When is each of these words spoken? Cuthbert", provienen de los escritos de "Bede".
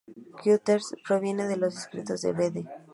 Cuthbert", 0.43 0.83
provienen 1.07 1.47
de 1.47 1.57
los 1.57 1.77
escritos 1.77 2.23
de 2.23 2.33
"Bede". 2.33 2.65